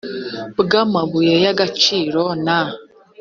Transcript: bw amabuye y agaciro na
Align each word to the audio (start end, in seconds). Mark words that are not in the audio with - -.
bw 0.59 0.71
amabuye 0.83 1.33
y 1.43 1.47
agaciro 1.53 2.21
na 2.45 2.59